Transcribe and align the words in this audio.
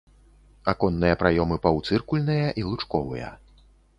Аконныя 0.71 1.17
праёмы 1.23 1.57
паўцыркульныя 1.67 2.47
і 2.61 2.65
лучковыя. 2.69 3.29